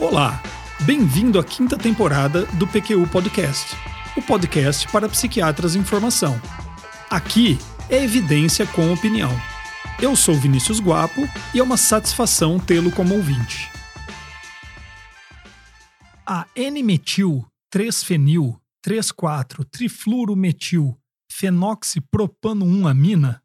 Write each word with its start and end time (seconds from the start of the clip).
Olá, 0.00 0.42
bem-vindo 0.86 1.38
à 1.38 1.44
quinta 1.44 1.76
temporada 1.76 2.46
do 2.56 2.66
PQU 2.66 3.06
Podcast, 3.06 3.76
o 4.16 4.22
podcast 4.22 4.90
para 4.90 5.10
psiquiatras 5.10 5.76
em 5.76 5.84
formação. 5.84 6.40
Aqui 7.10 7.58
é 7.90 8.02
evidência 8.02 8.66
com 8.68 8.90
opinião. 8.90 9.30
Eu 10.00 10.16
sou 10.16 10.34
Vinícius 10.34 10.80
Guapo 10.80 11.28
e 11.54 11.58
é 11.58 11.62
uma 11.62 11.76
satisfação 11.76 12.58
tê-lo 12.58 12.90
como 12.90 13.14
ouvinte. 13.14 13.70
A 16.26 16.46
N-metil 16.56 17.46
3-fenil 17.70 18.58
3,4-trifluorometil 18.82 20.96
fenoxipropano-1-amina, 21.30 23.42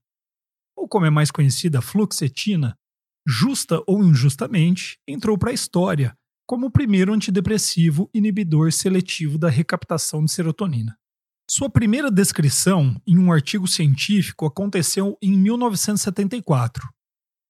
ou 0.73 0.87
como 0.87 1.05
é 1.05 1.09
mais 1.09 1.31
conhecida, 1.31 1.81
fluoxetina, 1.81 2.77
justa 3.27 3.83
ou 3.85 4.01
injustamente, 4.01 4.97
entrou 5.05 5.37
para 5.37 5.51
a 5.51 5.53
história 5.53 6.17
como 6.45 6.67
o 6.67 6.71
primeiro 6.71 7.13
antidepressivo 7.13 8.09
inibidor 8.13 8.71
seletivo 8.71 9.37
da 9.37 9.49
recaptação 9.49 10.23
de 10.23 10.31
serotonina. 10.31 10.97
Sua 11.49 11.69
primeira 11.69 12.09
descrição 12.09 12.99
em 13.05 13.17
um 13.17 13.31
artigo 13.31 13.67
científico 13.67 14.45
aconteceu 14.45 15.17
em 15.21 15.37
1974, 15.37 16.89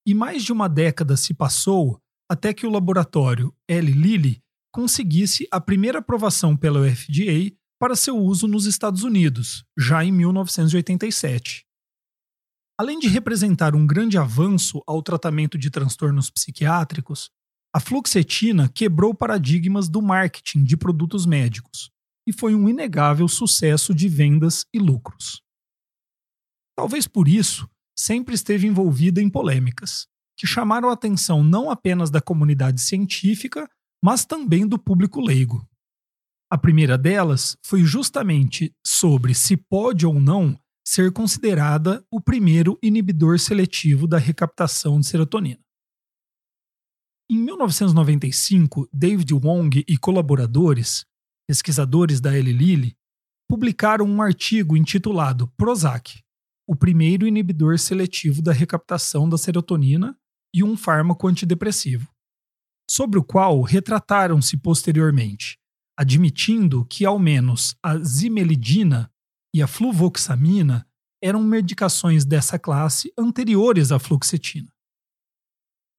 e 0.06 0.14
mais 0.14 0.44
de 0.44 0.52
uma 0.52 0.68
década 0.68 1.16
se 1.18 1.34
passou 1.34 2.00
até 2.30 2.54
que 2.54 2.66
o 2.66 2.70
laboratório 2.70 3.54
Eli 3.68 3.94
Lilly 3.94 4.42
conseguisse 4.72 5.48
a 5.52 5.62
primeira 5.62 6.00
aprovação 6.00 6.58
pela 6.58 6.90
FDA 6.90 7.56
para 7.80 7.96
seu 7.96 8.18
uso 8.18 8.48
nos 8.48 8.66
Estados 8.66 9.04
Unidos, 9.04 9.64
já 9.78 10.04
em 10.04 10.12
1987. 10.12 11.66
Além 12.78 13.00
de 13.00 13.08
representar 13.08 13.74
um 13.74 13.88
grande 13.88 14.18
avanço 14.18 14.84
ao 14.86 15.02
tratamento 15.02 15.58
de 15.58 15.70
transtornos 15.70 16.30
psiquiátricos, 16.30 17.32
a 17.76 17.80
fluoxetina 17.82 18.70
quebrou 18.70 19.14
paradigmas 19.14 19.90
do 19.90 20.02
marketing 20.02 20.64
de 20.64 20.78
produtos 20.78 21.26
médicos 21.26 21.92
e 22.26 22.32
foi 22.32 22.56
um 22.56 22.70
inegável 22.70 23.28
sucesso 23.28 23.94
de 23.94 24.08
vendas 24.08 24.66
e 24.74 24.80
lucros. 24.80 25.42
Talvez 26.74 27.06
por 27.06 27.28
isso, 27.28 27.70
sempre 27.94 28.34
esteve 28.34 28.66
envolvida 28.66 29.22
em 29.22 29.30
polêmicas, 29.30 30.08
que 30.38 30.48
chamaram 30.48 30.90
a 30.90 30.94
atenção 30.94 31.44
não 31.44 31.70
apenas 31.70 32.10
da 32.10 32.22
comunidade 32.22 32.80
científica, 32.80 33.70
mas 34.02 34.24
também 34.24 34.66
do 34.66 34.80
público 34.80 35.20
leigo. 35.20 35.68
A 36.50 36.58
primeira 36.58 36.98
delas 36.98 37.58
foi 37.62 37.84
justamente 37.84 38.74
sobre 38.88 39.34
se 39.36 39.58
pode 39.58 40.06
ou 40.06 40.18
não 40.18 40.58
ser 40.88 41.12
considerada 41.12 42.06
o 42.10 42.22
primeiro 42.22 42.80
inibidor 42.82 43.38
seletivo 43.38 44.08
da 44.08 44.18
recaptação 44.18 44.98
de 44.98 45.08
serotonina. 45.08 45.65
Em 47.28 47.40
1995, 47.40 48.88
David 48.94 49.34
Wong 49.34 49.84
e 49.88 49.98
colaboradores, 49.98 51.06
pesquisadores 51.48 52.22
da 52.22 52.38
Eli 52.38 52.54
Lilly, 52.54 52.96
publicaram 53.50 54.06
um 54.06 54.22
artigo 54.22 54.78
intitulado 54.78 55.48
Prozac, 55.58 56.22
o 56.68 56.76
primeiro 56.76 57.26
inibidor 57.26 57.80
seletivo 57.80 58.44
da 58.44 58.54
recaptação 58.54 59.28
da 59.28 59.40
serotonina 59.40 60.16
e 60.54 60.64
um 60.64 60.78
fármaco 60.78 61.28
antidepressivo, 61.28 62.08
sobre 62.88 63.18
o 63.18 63.24
qual 63.24 63.60
retrataram-se 63.64 64.56
posteriormente, 64.58 65.58
admitindo 65.98 66.86
que 66.86 67.06
ao 67.06 67.18
menos 67.18 67.76
a 67.82 67.98
zimelidina 67.98 69.12
e 69.52 69.64
a 69.64 69.68
fluvoxamina 69.68 70.88
eram 71.24 71.42
medicações 71.42 72.24
dessa 72.24 72.60
classe 72.60 73.12
anteriores 73.18 73.92
à 73.92 73.98
fluoxetina. 73.98 74.72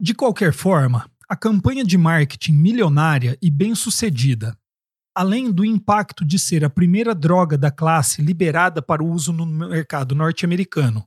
De 0.00 0.14
qualquer 0.14 0.52
forma, 0.52 1.10
a 1.28 1.34
campanha 1.34 1.84
de 1.84 1.98
marketing 1.98 2.52
milionária 2.52 3.36
e 3.42 3.50
bem-sucedida, 3.50 4.56
além 5.12 5.50
do 5.50 5.64
impacto 5.64 6.24
de 6.24 6.38
ser 6.38 6.64
a 6.64 6.70
primeira 6.70 7.14
droga 7.14 7.58
da 7.58 7.70
classe 7.70 8.22
liberada 8.22 8.80
para 8.80 9.02
o 9.02 9.10
uso 9.10 9.32
no 9.32 9.44
mercado 9.44 10.14
norte-americano, 10.14 11.04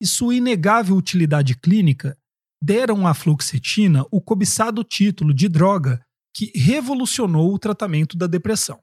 e 0.00 0.06
sua 0.06 0.34
inegável 0.34 0.96
utilidade 0.96 1.56
clínica, 1.56 2.18
deram 2.60 3.06
à 3.06 3.14
fluoxetina 3.14 4.04
o 4.10 4.20
cobiçado 4.20 4.82
título 4.82 5.32
de 5.32 5.48
droga 5.48 6.04
que 6.34 6.50
revolucionou 6.58 7.54
o 7.54 7.58
tratamento 7.58 8.16
da 8.16 8.26
depressão. 8.26 8.80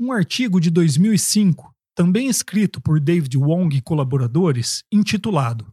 Um 0.00 0.10
artigo 0.10 0.58
de 0.58 0.70
2005, 0.70 1.70
também 1.94 2.28
escrito 2.28 2.80
por 2.80 2.98
David 2.98 3.36
Wong 3.36 3.76
e 3.76 3.82
colaboradores, 3.82 4.82
intitulado 4.90 5.71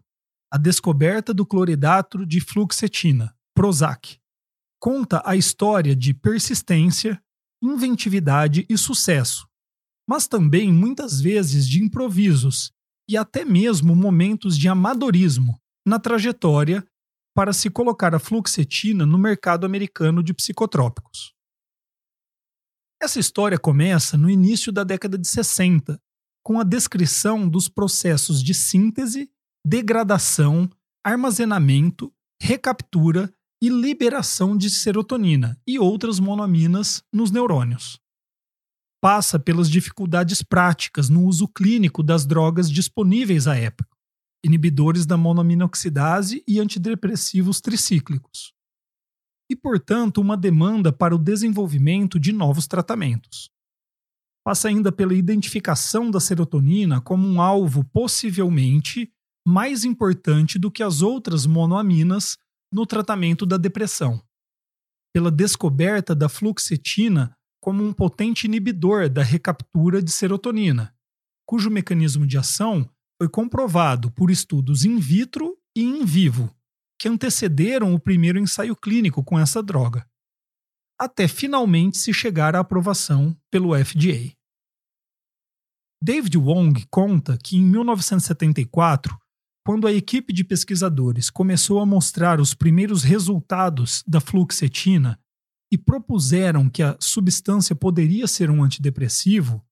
a 0.52 0.58
descoberta 0.58 1.34
do 1.34 1.46
cloridato 1.46 2.26
de 2.26 2.42
fluoxetina, 2.42 3.36
Prozac, 3.54 4.18
conta 4.80 5.22
a 5.26 5.36
história 5.36 5.96
de 5.96 6.14
persistência, 6.14 7.22
inventividade 7.62 8.66
e 8.70 8.78
sucesso, 8.78 9.48
mas 10.08 10.28
também 10.28 10.74
muitas 10.74 11.22
vezes 11.22 11.68
de 11.68 11.84
improvisos 11.84 12.72
e 13.08 13.18
até 13.18 13.46
mesmo 13.46 13.96
momentos 13.96 14.58
de 14.58 14.68
amadorismo 14.68 15.60
na 15.86 16.00
trajetória 16.00 16.86
para 17.36 17.54
se 17.54 17.70
colocar 17.70 18.16
a 18.16 18.20
fluoxetina 18.20 19.06
no 19.06 19.18
mercado 19.18 19.66
americano 19.66 20.24
de 20.24 20.34
psicotrópicos. 20.34 21.34
Essa 23.02 23.20
história 23.20 23.58
começa 23.58 24.18
no 24.18 24.30
início 24.30 24.72
da 24.72 24.84
década 24.84 25.18
de 25.18 25.28
60, 25.28 26.02
com 26.44 26.60
a 26.60 26.64
descrição 26.64 27.48
dos 27.48 27.70
processos 27.70 28.44
de 28.44 28.54
síntese 28.54 29.32
degradação, 29.66 30.70
armazenamento, 31.04 32.14
recaptura 32.42 33.34
e 33.62 33.70
liberação 33.70 34.58
de 34.58 34.70
serotonina 34.70 35.60
e 35.68 35.78
outras 35.78 36.20
monoaminas 36.20 37.04
nos 37.12 37.30
neurônios. 37.32 38.00
Passa 39.02 39.40
pelas 39.40 39.70
dificuldades 39.70 40.42
práticas 40.42 41.10
no 41.10 41.26
uso 41.26 41.48
clínico 41.48 42.04
das 42.04 42.26
drogas 42.26 42.70
disponíveis 42.70 43.48
à 43.48 43.56
época, 43.56 43.98
inibidores 44.44 45.06
da 45.06 45.18
monoamina 45.18 45.66
oxidase 45.66 46.44
e 46.48 46.60
antidepressivos 46.60 47.62
tricíclicos. 47.62 48.54
E, 49.50 49.56
portanto, 49.56 50.20
uma 50.22 50.38
demanda 50.38 50.92
para 50.92 51.16
o 51.16 51.18
desenvolvimento 51.18 52.20
de 52.20 52.32
novos 52.32 52.68
tratamentos. 52.68 53.50
Passa 54.46 54.68
ainda 54.68 54.92
pela 54.92 55.14
identificação 55.14 56.10
da 56.10 56.20
serotonina 56.20 57.02
como 57.02 57.28
um 57.28 57.42
alvo 57.42 57.84
possivelmente 57.84 59.12
mais 59.48 59.84
importante 59.84 60.60
do 60.60 60.72
que 60.72 60.84
as 60.84 61.02
outras 61.02 61.46
monoaminas 61.46 62.38
no 62.72 62.86
tratamento 62.86 63.46
da 63.46 63.58
depressão, 63.58 64.22
pela 65.14 65.32
descoberta 65.32 66.14
da 66.14 66.30
fluoxetina 66.30 67.36
como 67.62 67.84
um 67.84 67.92
potente 67.92 68.46
inibidor 68.46 69.10
da 69.10 69.24
recaptura 69.24 70.02
de 70.02 70.12
serotonina, 70.12 70.96
cujo 71.46 71.70
mecanismo 71.70 72.26
de 72.26 72.38
ação 72.38 72.90
foi 73.22 73.28
comprovado 73.28 74.12
por 74.12 74.32
estudos 74.32 74.86
in 74.86 74.98
vitro 75.00 75.58
e 75.76 75.84
in 75.84 76.06
vivo, 76.06 76.56
que 76.98 77.08
antecederam 77.08 77.94
o 77.94 78.00
primeiro 78.00 78.40
ensaio 78.40 78.76
clínico 78.76 79.24
com 79.24 79.38
essa 79.38 79.62
droga, 79.62 80.08
até 81.00 81.28
finalmente 81.28 81.98
se 81.98 82.14
chegar 82.14 82.56
à 82.56 82.60
aprovação 82.60 83.36
pelo 83.50 83.74
FDA. 83.74 84.34
David 86.02 86.38
Wong 86.38 86.86
conta 86.90 87.38
que 87.38 87.58
em 87.58 87.64
1974 87.64 89.20
quando 89.66 89.88
a 89.88 89.94
equipe 89.94 90.34
de 90.34 90.44
pesquisadores 90.44 91.30
começou 91.30 91.80
a 91.80 91.86
mostrar 91.86 92.40
os 92.40 92.54
primeiros 92.54 93.04
resultados 93.04 94.04
da 94.08 94.20
fluoxetina 94.20 95.20
e 95.72 95.78
propuseram 95.78 96.70
que 96.70 96.82
a 96.82 96.98
substância 97.00 97.76
poderia 97.76 98.28
ser 98.28 98.50
um 98.50 98.64
antidepressivo, 98.64 99.64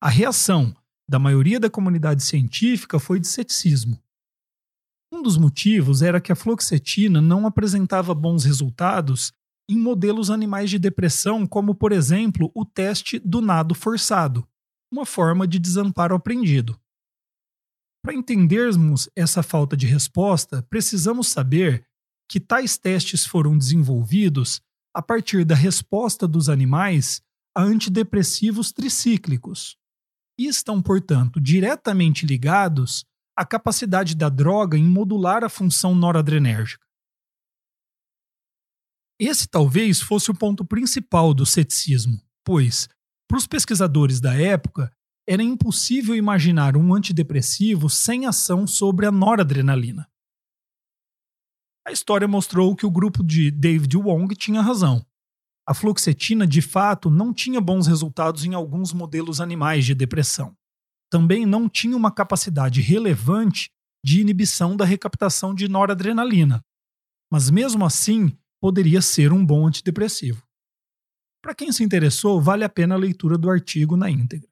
a 0.00 0.08
reação 0.08 0.74
da 1.08 1.18
maioria 1.18 1.60
da 1.60 1.68
comunidade 1.68 2.22
científica 2.22 2.98
foi 2.98 3.20
de 3.20 3.26
ceticismo. 3.26 4.02
Um 5.12 5.20
dos 5.20 5.36
motivos 5.36 6.00
era 6.00 6.20
que 6.20 6.32
a 6.32 6.34
fluoxetina 6.34 7.20
não 7.20 7.46
apresentava 7.46 8.14
bons 8.14 8.44
resultados 8.44 9.32
em 9.68 9.78
modelos 9.78 10.30
animais 10.30 10.70
de 10.70 10.78
depressão, 10.78 11.46
como, 11.46 11.74
por 11.74 11.92
exemplo, 11.92 12.50
o 12.54 12.64
teste 12.64 13.18
do 13.18 13.40
nado 13.40 13.74
forçado, 13.74 14.46
uma 14.90 15.04
forma 15.04 15.46
de 15.46 15.58
desamparo 15.58 16.14
aprendido. 16.14 16.78
Para 18.02 18.14
entendermos 18.14 19.08
essa 19.14 19.42
falta 19.42 19.76
de 19.76 19.86
resposta, 19.86 20.62
precisamos 20.68 21.28
saber 21.28 21.86
que 22.28 22.40
tais 22.40 22.76
testes 22.76 23.24
foram 23.24 23.56
desenvolvidos 23.56 24.60
a 24.94 25.00
partir 25.00 25.44
da 25.44 25.54
resposta 25.54 26.26
dos 26.26 26.48
animais 26.48 27.22
a 27.54 27.62
antidepressivos 27.62 28.72
tricíclicos 28.72 29.76
e 30.38 30.46
estão, 30.46 30.82
portanto, 30.82 31.40
diretamente 31.40 32.26
ligados 32.26 33.04
à 33.36 33.44
capacidade 33.46 34.14
da 34.14 34.28
droga 34.28 34.76
em 34.76 34.84
modular 34.84 35.44
a 35.44 35.48
função 35.48 35.94
noradrenérgica. 35.94 36.84
Esse 39.20 39.46
talvez 39.46 40.00
fosse 40.00 40.30
o 40.30 40.34
ponto 40.34 40.64
principal 40.64 41.32
do 41.32 41.46
ceticismo, 41.46 42.20
pois, 42.44 42.88
para 43.28 43.38
os 43.38 43.46
pesquisadores 43.46 44.20
da 44.20 44.34
época, 44.34 44.92
era 45.26 45.42
impossível 45.42 46.14
imaginar 46.14 46.76
um 46.76 46.94
antidepressivo 46.94 47.88
sem 47.88 48.26
ação 48.26 48.66
sobre 48.66 49.06
a 49.06 49.12
noradrenalina. 49.12 50.08
A 51.86 51.92
história 51.92 52.28
mostrou 52.28 52.74
que 52.76 52.86
o 52.86 52.90
grupo 52.90 53.24
de 53.24 53.50
David 53.50 53.96
Wong 53.96 54.34
tinha 54.36 54.60
razão. 54.60 55.04
A 55.66 55.74
fluoxetina, 55.74 56.46
de 56.46 56.60
fato, 56.60 57.10
não 57.10 57.32
tinha 57.32 57.60
bons 57.60 57.86
resultados 57.86 58.44
em 58.44 58.54
alguns 58.54 58.92
modelos 58.92 59.40
animais 59.40 59.84
de 59.84 59.94
depressão. 59.94 60.56
Também 61.10 61.46
não 61.46 61.68
tinha 61.68 61.96
uma 61.96 62.10
capacidade 62.10 62.80
relevante 62.80 63.70
de 64.04 64.20
inibição 64.20 64.76
da 64.76 64.84
recaptação 64.84 65.54
de 65.54 65.68
noradrenalina. 65.68 66.64
Mas 67.30 67.50
mesmo 67.50 67.84
assim, 67.84 68.36
poderia 68.60 69.00
ser 69.00 69.32
um 69.32 69.44
bom 69.44 69.66
antidepressivo. 69.66 70.42
Para 71.40 71.54
quem 71.54 71.72
se 71.72 71.82
interessou, 71.82 72.40
vale 72.40 72.64
a 72.64 72.68
pena 72.68 72.94
a 72.94 72.98
leitura 72.98 73.36
do 73.36 73.50
artigo 73.50 73.96
na 73.96 74.08
íntegra. 74.08 74.51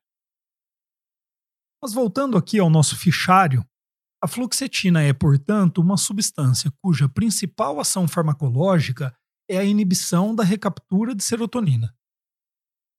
Mas 1.82 1.93
voltando 1.93 2.37
aqui 2.37 2.59
ao 2.59 2.69
nosso 2.69 2.97
fichário, 2.97 3.65
a 4.23 4.29
fluoxetina 4.29 5.03
é, 5.03 5.12
portanto, 5.15 5.79
uma 5.81 5.97
substância 5.97 6.71
cuja 6.82 7.09
principal 7.09 7.81
ação 7.81 8.06
farmacológica 8.06 9.17
é 9.49 9.56
a 9.56 9.65
inibição 9.65 10.35
da 10.35 10.44
recaptura 10.44 11.15
de 11.15 11.25
serotonina. 11.25 11.94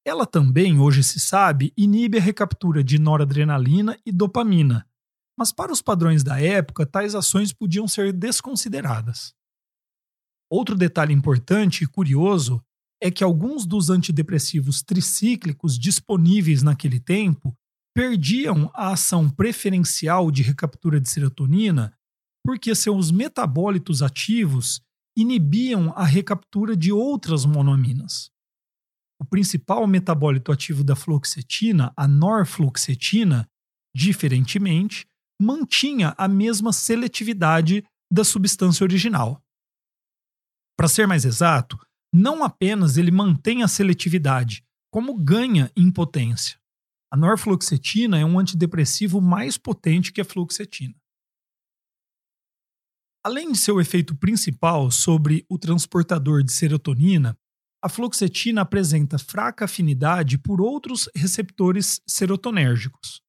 Ela 0.04 0.26
também, 0.26 0.80
hoje 0.80 1.04
se 1.04 1.20
sabe, 1.20 1.72
inibe 1.78 2.18
a 2.18 2.22
recaptura 2.22 2.84
de 2.84 2.98
noradrenalina 2.98 4.00
e 4.04 4.12
dopamina, 4.12 4.88
mas 5.38 5.52
para 5.52 5.72
os 5.72 5.82
padrões 5.82 6.24
da 6.24 6.42
época, 6.42 6.86
tais 6.86 7.14
ações 7.14 7.54
podiam 7.54 7.88
ser 7.88 8.12
desconsideradas. 8.12 9.34
Outro 10.50 10.76
detalhe 10.76 11.14
importante 11.14 11.84
e 11.84 11.88
curioso 11.88 12.64
é 13.02 13.10
que 13.10 13.24
alguns 13.24 13.66
dos 13.66 13.90
antidepressivos 13.90 14.82
tricíclicos 14.82 15.78
disponíveis 15.78 16.62
naquele 16.64 17.00
tempo 17.00 17.56
perdiam 17.94 18.72
a 18.74 18.92
ação 18.92 19.30
preferencial 19.30 20.32
de 20.32 20.42
recaptura 20.42 21.00
de 21.00 21.10
serotonina 21.10 21.94
porque 22.44 22.74
seus 22.74 23.12
metabólitos 23.12 24.02
ativos 24.02 24.82
inibiam 25.16 25.94
a 25.96 26.04
recaptura 26.04 26.76
de 26.76 26.92
outras 26.92 27.46
monoaminas. 27.46 28.32
O 29.22 29.26
principal 29.26 29.86
metabólito 29.86 30.52
ativo 30.52 30.84
da 30.84 30.96
fluoxetina, 30.96 31.94
a 31.96 32.08
norfluoxetina, 32.08 33.48
diferentemente, 33.96 35.06
mantinha 35.40 36.16
a 36.18 36.28
mesma 36.28 36.74
seletividade 36.74 37.84
da 38.12 38.24
substância 38.24 38.84
original. 38.84 39.42
Para 40.78 40.88
ser 40.88 41.08
mais 41.08 41.26
exato, 41.26 41.78
não 42.14 42.44
apenas 42.44 42.98
ele 42.98 43.12
mantém 43.12 43.64
a 43.64 43.68
seletividade, 43.68 44.64
como 44.92 45.16
ganha 45.16 45.72
em 45.76 45.92
potência. 45.92 46.61
A 47.12 47.18
norfluoxetina 47.18 48.20
é 48.20 48.26
um 48.26 48.40
antidepressivo 48.40 49.20
mais 49.20 49.58
potente 49.58 50.14
que 50.14 50.22
a 50.22 50.26
fluoxetina. 50.26 50.96
Além 53.24 53.52
de 53.52 53.58
seu 53.58 53.80
efeito 53.82 54.16
principal 54.16 54.90
sobre 54.90 55.46
o 55.50 55.60
transportador 55.60 56.42
de 56.42 56.52
serotonina, 56.52 57.38
a 57.84 57.90
fluoxetina 57.90 58.62
apresenta 58.62 59.20
fraca 59.20 59.66
afinidade 59.66 60.38
por 60.38 60.62
outros 60.62 61.10
receptores 61.16 62.02
serotonérgicos 62.08 63.22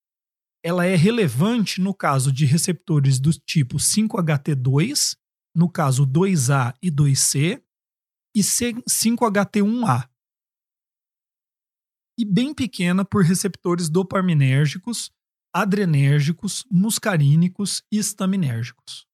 ela 0.65 0.87
é 0.87 0.95
relevante 0.95 1.81
no 1.81 1.93
caso 1.93 2.31
de 2.31 2.47
receptores 2.47 3.19
do 3.19 3.33
tipo 3.33 3.79
5HT2, 3.79 5.17
no 5.55 5.69
caso 5.69 6.07
2A 6.07 6.73
e 6.81 6.91
2C, 6.91 7.61
e 8.35 8.41
5HT1A. 8.41 10.09
E 12.23 12.25
bem 12.25 12.55
pequena 12.55 13.05
por 13.05 13.25
receptores 13.25 13.89
dopaminérgicos, 13.89 15.11
adrenérgicos, 15.53 16.65
muscarínicos 16.71 17.83
e 17.91 17.99
estaminérgicos. 17.99 19.09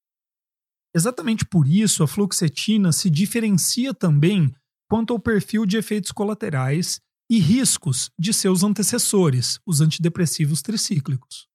Exatamente 0.94 1.46
por 1.46 1.66
isso, 1.66 2.02
a 2.02 2.06
fluoxetina 2.06 2.92
se 2.92 3.08
diferencia 3.08 3.94
também 3.94 4.54
quanto 4.90 5.14
ao 5.14 5.18
perfil 5.18 5.64
de 5.64 5.78
efeitos 5.78 6.12
colaterais 6.12 7.00
e 7.30 7.38
riscos 7.38 8.10
de 8.18 8.30
seus 8.34 8.62
antecessores, 8.62 9.58
os 9.64 9.80
antidepressivos 9.80 10.60
tricíclicos. 10.60 11.48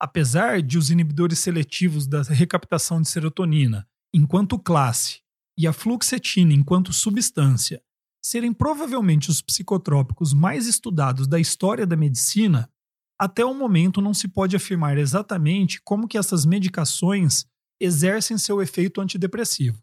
Apesar 0.00 0.62
de 0.62 0.78
os 0.78 0.88
inibidores 0.88 1.38
seletivos 1.38 2.06
da 2.06 2.22
recaptação 2.22 3.02
de 3.02 3.10
serotonina, 3.10 3.86
enquanto 4.10 4.58
classe, 4.58 5.20
e 5.58 5.66
a 5.66 5.72
fluoxetina 5.74 6.54
enquanto 6.54 6.94
substância, 6.94 7.82
serem 8.22 8.52
provavelmente 8.52 9.30
os 9.30 9.40
psicotrópicos 9.40 10.32
mais 10.32 10.66
estudados 10.66 11.26
da 11.26 11.40
história 11.40 11.86
da 11.86 11.96
medicina, 11.96 12.70
até 13.18 13.44
o 13.44 13.54
momento 13.54 14.00
não 14.00 14.14
se 14.14 14.28
pode 14.28 14.56
afirmar 14.56 14.98
exatamente 14.98 15.80
como 15.82 16.08
que 16.08 16.18
essas 16.18 16.44
medicações 16.44 17.46
exercem 17.80 18.36
seu 18.36 18.60
efeito 18.60 19.00
antidepressivo. 19.00 19.82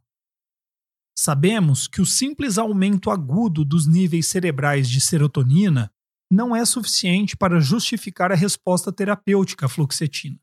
Sabemos 1.18 1.88
que 1.88 2.00
o 2.00 2.06
simples 2.06 2.60
aumento 2.60 3.10
agudo 3.10 3.66
dos 3.66 3.88
níveis 3.88 4.28
cerebrais 4.28 4.88
de 4.88 5.02
serotonina 5.02 5.92
não 6.32 6.56
é 6.56 6.64
suficiente 6.64 7.36
para 7.36 7.60
justificar 7.60 8.32
a 8.32 8.36
resposta 8.36 8.92
terapêutica 8.92 9.66
à 9.66 9.70
fluoxetina. 9.70 10.40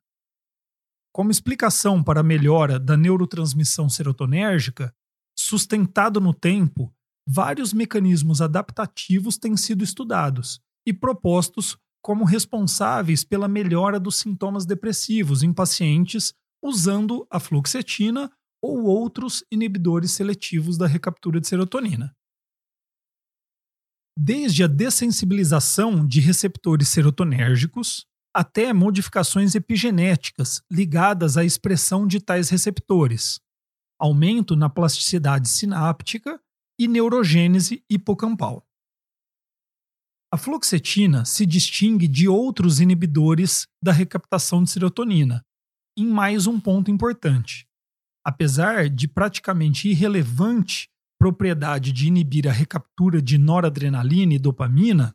Como 1.12 1.30
explicação 1.30 2.02
para 2.02 2.20
a 2.20 2.24
melhora 2.24 2.80
da 2.80 2.96
neurotransmissão 2.96 3.88
serotonérgica, 3.88 4.92
sustentado 5.38 6.20
no 6.20 6.34
tempo, 6.34 6.92
vários 7.26 7.72
mecanismos 7.72 8.40
adaptativos 8.40 9.36
têm 9.36 9.56
sido 9.56 9.82
estudados 9.82 10.60
e 10.86 10.92
propostos 10.92 11.76
como 12.02 12.24
responsáveis 12.24 13.24
pela 13.24 13.48
melhora 13.48 13.98
dos 13.98 14.16
sintomas 14.16 14.66
depressivos 14.66 15.42
em 15.42 15.52
pacientes 15.52 16.34
usando 16.62 17.26
a 17.30 17.40
fluoxetina 17.40 18.30
ou 18.62 18.84
outros 18.84 19.44
inibidores 19.50 20.12
seletivos 20.12 20.78
da 20.78 20.86
recaptura 20.86 21.40
de 21.40 21.46
serotonina. 21.46 22.14
Desde 24.18 24.64
a 24.64 24.66
dessensibilização 24.66 26.06
de 26.06 26.20
receptores 26.20 26.88
serotonérgicos 26.88 28.06
até 28.34 28.72
modificações 28.72 29.54
epigenéticas 29.54 30.62
ligadas 30.70 31.36
à 31.36 31.44
expressão 31.44 32.06
de 32.06 32.20
tais 32.20 32.48
receptores, 32.48 33.40
aumento 33.98 34.56
na 34.56 34.68
plasticidade 34.68 35.48
sináptica 35.48 36.40
e 36.78 36.88
neurogênese 36.88 37.84
hipocampal. 37.88 38.66
A 40.32 40.36
fluoxetina 40.36 41.24
se 41.24 41.46
distingue 41.46 42.08
de 42.08 42.28
outros 42.28 42.80
inibidores 42.80 43.66
da 43.82 43.92
recaptação 43.92 44.62
de 44.64 44.70
serotonina 44.70 45.44
em 45.96 46.06
mais 46.06 46.46
um 46.46 46.58
ponto 46.58 46.90
importante 46.90 47.68
apesar 48.24 48.88
de 48.88 49.06
praticamente 49.06 49.88
irrelevante 49.88 50.88
propriedade 51.18 51.92
de 51.92 52.08
inibir 52.08 52.48
a 52.48 52.52
recaptura 52.52 53.20
de 53.20 53.36
noradrenalina 53.38 54.34
e 54.34 54.38
dopamina, 54.38 55.14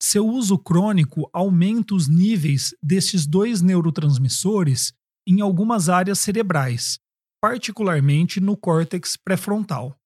seu 0.00 0.26
uso 0.26 0.58
crônico 0.58 1.28
aumenta 1.32 1.94
os 1.94 2.08
níveis 2.08 2.74
desses 2.82 3.26
dois 3.26 3.62
neurotransmissores 3.62 4.92
em 5.26 5.40
algumas 5.40 5.88
áreas 5.88 6.18
cerebrais, 6.18 6.98
particularmente 7.40 8.40
no 8.40 8.56
córtex 8.56 9.16
pré-frontal. 9.16 9.96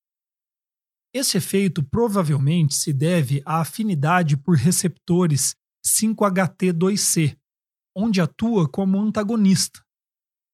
Esse 1.17 1.37
efeito 1.37 1.81
provavelmente 1.81 2.75
se 2.75 2.93
deve 2.93 3.41
à 3.43 3.59
afinidade 3.61 4.37
por 4.37 4.55
receptores 4.55 5.55
5HT2C, 5.83 7.35
onde 7.97 8.21
atua 8.21 8.69
como 8.69 9.01
antagonista, 9.01 9.81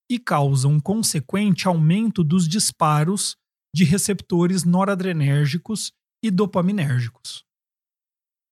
e 0.10 0.18
causa 0.18 0.70
um 0.70 0.80
consequente 0.80 1.68
aumento 1.68 2.24
dos 2.24 2.48
disparos 2.48 3.36
de 3.76 3.84
receptores 3.84 4.64
noradrenérgicos 4.64 5.92
e 6.24 6.32
dopaminérgicos. 6.32 7.44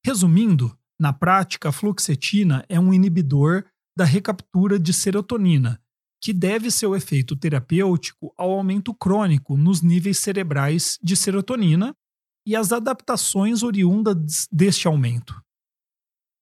Resumindo, 0.05 0.77
na 0.99 1.13
prática, 1.13 1.69
a 1.69 1.71
fluoxetina 1.71 2.65
é 2.67 2.77
um 2.77 2.93
inibidor 2.93 3.63
da 3.97 4.03
recaptura 4.03 4.77
de 4.77 4.91
serotonina, 4.91 5.81
que 6.21 6.33
deve 6.33 6.71
seu 6.71 6.93
efeito 6.93 7.37
terapêutico 7.37 8.33
ao 8.37 8.51
aumento 8.51 8.93
crônico 8.93 9.55
nos 9.55 9.81
níveis 9.81 10.19
cerebrais 10.19 10.99
de 11.01 11.15
serotonina 11.15 11.95
e 12.45 12.55
às 12.55 12.71
adaptações 12.71 13.63
oriundas 13.63 14.47
deste 14.51 14.87
aumento. 14.87 15.39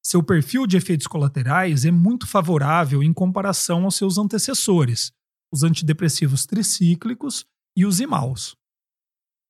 Seu 0.03 0.23
perfil 0.23 0.65
de 0.65 0.77
efeitos 0.77 1.07
colaterais 1.07 1.85
é 1.85 1.91
muito 1.91 2.25
favorável 2.25 3.03
em 3.03 3.13
comparação 3.13 3.83
aos 3.83 3.95
seus 3.95 4.17
antecessores, 4.17 5.11
os 5.51 5.63
antidepressivos 5.63 6.45
tricíclicos 6.45 7.45
e 7.75 7.85
os 7.85 7.99
imaus, 7.99 8.55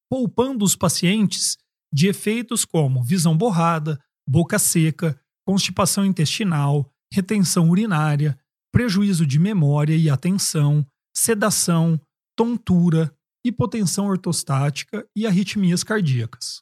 poupando 0.09 0.65
os 0.65 0.75
pacientes 0.75 1.57
de 1.93 2.07
efeitos 2.07 2.65
como 2.65 3.03
visão 3.03 3.37
borrada, 3.37 3.99
boca 4.27 4.59
seca, 4.59 5.19
constipação 5.45 6.05
intestinal, 6.05 6.91
retenção 7.11 7.69
urinária, 7.69 8.37
prejuízo 8.71 9.25
de 9.25 9.39
memória 9.39 9.95
e 9.95 10.09
atenção, 10.09 10.85
sedação, 11.15 11.99
tontura, 12.35 13.13
hipotensão 13.45 14.07
ortostática 14.07 15.07
e 15.15 15.25
arritmias 15.25 15.83
cardíacas. 15.83 16.61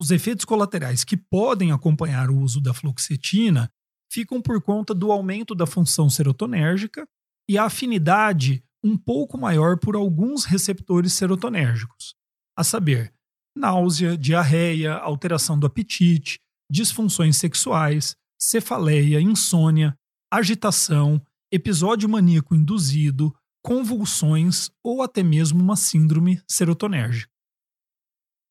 Os 0.00 0.10
efeitos 0.10 0.44
colaterais 0.44 1.04
que 1.04 1.16
podem 1.16 1.72
acompanhar 1.72 2.30
o 2.30 2.38
uso 2.38 2.60
da 2.60 2.74
fluoxetina 2.74 3.70
ficam 4.12 4.40
por 4.40 4.60
conta 4.62 4.94
do 4.94 5.10
aumento 5.10 5.54
da 5.54 5.66
função 5.66 6.10
serotonérgica 6.10 7.06
e 7.48 7.56
a 7.58 7.64
afinidade 7.64 8.64
um 8.82 8.96
pouco 8.96 9.38
maior 9.38 9.78
por 9.78 9.96
alguns 9.96 10.44
receptores 10.44 11.14
serotonérgicos, 11.14 12.14
a 12.56 12.62
saber, 12.62 13.14
náusea, 13.56 14.16
diarreia, 14.16 14.94
alteração 14.94 15.58
do 15.58 15.66
apetite, 15.66 16.38
disfunções 16.70 17.36
sexuais, 17.36 18.14
cefaleia, 18.38 19.20
insônia, 19.20 19.96
agitação, 20.30 21.20
episódio 21.50 22.08
maníaco 22.08 22.54
induzido, 22.54 23.34
convulsões 23.64 24.70
ou 24.82 25.00
até 25.00 25.22
mesmo 25.22 25.62
uma 25.62 25.74
síndrome 25.74 26.38
serotonérgica. 26.46 27.32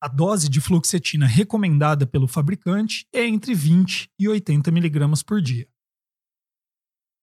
A 0.02 0.08
dose 0.08 0.48
de 0.48 0.60
fluoxetina 0.60 1.24
recomendada 1.24 2.04
pelo 2.04 2.26
fabricante 2.26 3.06
é 3.12 3.24
entre 3.24 3.54
20 3.54 4.10
e 4.18 4.28
80 4.28 4.70
mg 4.70 5.24
por 5.24 5.40
dia. 5.40 5.68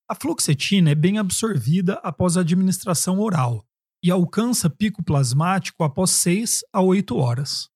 A 0.09 0.15
fluoxetina 0.15 0.91
é 0.91 0.95
bem 0.95 1.17
absorvida 1.17 1.95
após 1.95 2.37
a 2.37 2.41
administração 2.41 3.19
oral 3.19 3.67
e 4.01 4.09
alcança 4.09 4.69
pico 4.69 5.03
plasmático 5.03 5.83
após 5.83 6.11
6 6.11 6.61
a 6.71 6.81
8 6.81 7.15
horas. 7.17 7.69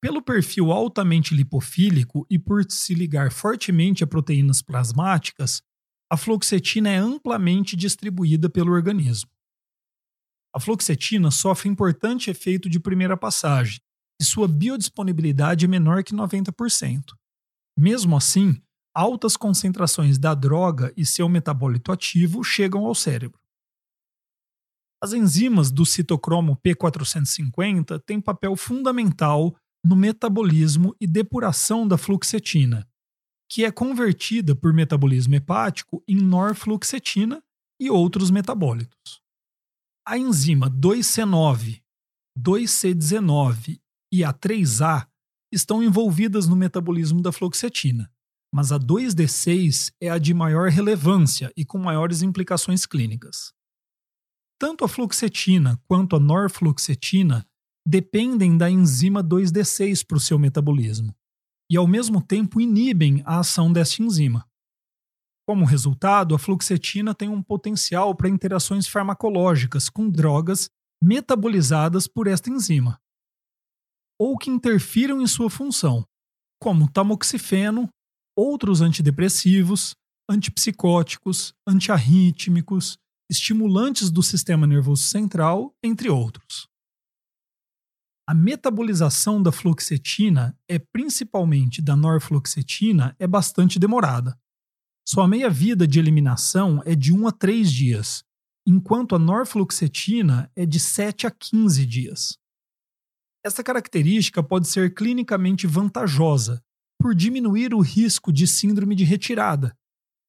Pelo 0.00 0.22
perfil 0.22 0.70
altamente 0.70 1.34
lipofílico 1.34 2.24
e 2.30 2.38
por 2.38 2.64
se 2.70 2.94
ligar 2.94 3.32
fortemente 3.32 4.04
a 4.04 4.06
proteínas 4.06 4.62
plasmáticas, 4.62 5.62
a 6.10 6.16
fluoxetina 6.16 6.90
é 6.90 6.96
amplamente 6.96 7.76
distribuída 7.76 8.50
pelo 8.50 8.72
organismo. 8.72 9.30
A 10.52 10.58
fluoxetina 10.58 11.30
sofre 11.30 11.68
importante 11.68 12.30
efeito 12.30 12.68
de 12.68 12.80
primeira 12.80 13.16
passagem 13.16 13.80
e 14.20 14.24
sua 14.24 14.48
biodisponibilidade 14.48 15.64
é 15.64 15.68
menor 15.68 16.02
que 16.02 16.12
90%. 16.12 17.14
Mesmo 17.78 18.16
assim, 18.16 18.60
altas 18.92 19.36
concentrações 19.36 20.18
da 20.18 20.34
droga 20.34 20.92
e 20.96 21.06
seu 21.06 21.28
metabólito 21.28 21.92
ativo 21.92 22.42
chegam 22.42 22.84
ao 22.84 22.94
cérebro. 22.94 23.38
As 25.00 25.12
enzimas 25.12 25.70
do 25.70 25.86
citocromo 25.86 26.56
P450 26.56 28.02
têm 28.04 28.20
papel 28.20 28.56
fundamental 28.56 29.56
no 29.82 29.94
metabolismo 29.94 30.94
e 31.00 31.06
depuração 31.06 31.86
da 31.86 31.96
fluoxetina, 31.96 32.86
que 33.50 33.64
é 33.64 33.72
convertida 33.72 34.54
por 34.54 34.72
metabolismo 34.72 35.34
hepático 35.34 36.04
em 36.06 36.14
norfluoxetina 36.14 37.42
e 37.80 37.90
outros 37.90 38.30
metabólitos. 38.30 39.20
A 40.06 40.16
enzima 40.16 40.70
2C9, 40.70 41.82
2C19 42.38 43.80
e 44.12 44.22
a 44.22 44.32
3A 44.32 45.08
estão 45.52 45.82
envolvidas 45.82 46.46
no 46.46 46.54
metabolismo 46.54 47.20
da 47.20 47.32
fluoxetina, 47.32 48.08
mas 48.54 48.70
a 48.70 48.78
2D6 48.78 49.92
é 50.00 50.08
a 50.10 50.18
de 50.18 50.32
maior 50.32 50.70
relevância 50.70 51.52
e 51.56 51.64
com 51.64 51.78
maiores 51.78 52.22
implicações 52.22 52.86
clínicas. 52.86 53.52
Tanto 54.60 54.84
a 54.84 54.88
fluoxetina 54.88 55.80
quanto 55.88 56.14
a 56.14 56.20
norfluoxetina 56.20 57.44
dependem 57.84 58.56
da 58.56 58.70
enzima 58.70 59.24
2D6 59.24 60.06
para 60.06 60.18
o 60.18 60.20
seu 60.20 60.38
metabolismo 60.38 61.14
e, 61.70 61.76
ao 61.76 61.86
mesmo 61.86 62.20
tempo, 62.20 62.60
inibem 62.60 63.22
a 63.24 63.38
ação 63.38 63.72
desta 63.72 64.02
enzima. 64.02 64.44
Como 65.46 65.64
resultado, 65.64 66.34
a 66.34 66.38
fluoxetina 66.38 67.14
tem 67.14 67.28
um 67.28 67.42
potencial 67.42 68.14
para 68.14 68.28
interações 68.28 68.88
farmacológicas 68.88 69.88
com 69.88 70.10
drogas 70.10 70.68
metabolizadas 71.02 72.06
por 72.06 72.26
esta 72.26 72.50
enzima, 72.50 73.00
ou 74.20 74.36
que 74.36 74.50
interfiram 74.50 75.22
em 75.22 75.26
sua 75.26 75.48
função, 75.48 76.04
como 76.60 76.90
tamoxifeno, 76.90 77.88
outros 78.36 78.82
antidepressivos, 78.82 79.94
antipsicóticos, 80.28 81.54
antiarrítmicos, 81.66 82.98
estimulantes 83.30 84.10
do 84.10 84.22
sistema 84.22 84.66
nervoso 84.66 85.04
central, 85.04 85.72
entre 85.82 86.10
outros. 86.10 86.69
A 88.30 88.34
metabolização 88.34 89.42
da 89.42 89.50
fluoxetina 89.50 90.56
é 90.68 90.78
principalmente 90.78 91.82
da 91.82 91.96
norfluoxetina 91.96 93.16
é 93.18 93.26
bastante 93.26 93.76
demorada. 93.76 94.38
Sua 95.04 95.26
meia-vida 95.26 95.84
de 95.84 95.98
eliminação 95.98 96.80
é 96.86 96.94
de 96.94 97.12
1 97.12 97.26
a 97.26 97.32
3 97.32 97.72
dias, 97.72 98.22
enquanto 98.64 99.16
a 99.16 99.18
norfluoxetina 99.18 100.48
é 100.54 100.64
de 100.64 100.78
7 100.78 101.26
a 101.26 101.30
15 101.32 101.84
dias. 101.84 102.38
Essa 103.44 103.64
característica 103.64 104.40
pode 104.44 104.68
ser 104.68 104.94
clinicamente 104.94 105.66
vantajosa 105.66 106.62
por 107.00 107.16
diminuir 107.16 107.74
o 107.74 107.80
risco 107.80 108.32
de 108.32 108.46
síndrome 108.46 108.94
de 108.94 109.02
retirada, 109.02 109.76